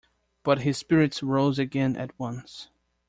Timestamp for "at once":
1.95-2.69